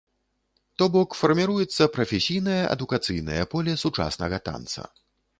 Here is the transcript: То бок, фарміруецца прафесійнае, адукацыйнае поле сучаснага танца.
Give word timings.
То 0.81 0.85
бок, 0.93 1.17
фарміруецца 1.19 1.87
прафесійнае, 1.97 2.57
адукацыйнае 2.77 3.43
поле 3.51 3.75
сучаснага 3.83 4.41
танца. 4.49 4.87